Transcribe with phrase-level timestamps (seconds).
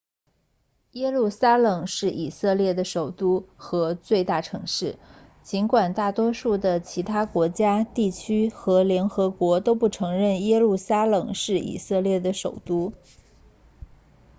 [0.93, 4.97] 耶路撒冷是以色列的首都和最大城市
[5.43, 12.93] 尽管大多数的其他国家地区和联合国都不承认耶路撒冷是以色列的首都